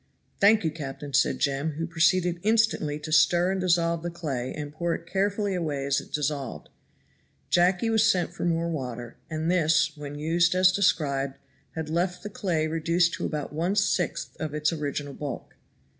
"Thank 0.39 0.63
you, 0.63 0.71
captain," 0.71 1.13
said 1.13 1.37
Jem, 1.37 1.73
who 1.73 1.85
proceeded 1.85 2.39
instantly 2.41 2.97
to 2.97 3.11
stir 3.11 3.51
and 3.51 3.61
dissolve 3.61 4.01
the 4.01 4.09
clay 4.09 4.51
and 4.51 4.73
pour 4.73 4.95
it 4.95 5.05
carefully 5.05 5.53
away 5.53 5.85
as 5.85 6.01
it 6.01 6.11
dissolved. 6.11 6.69
Jacky 7.51 7.87
was 7.87 8.09
sent 8.11 8.33
for 8.33 8.43
more 8.43 8.67
water, 8.67 9.17
and 9.29 9.51
this, 9.51 9.95
when 9.95 10.17
used 10.17 10.55
as 10.55 10.71
described, 10.71 11.37
had 11.75 11.87
left 11.87 12.23
the 12.23 12.31
clay 12.31 12.65
reduced 12.65 13.13
to 13.13 13.27
about 13.27 13.53
one 13.53 13.75
sixth 13.75 14.35
of 14.39 14.55
its 14.55 14.73
original 14.73 15.13
bulk. 15.13 15.53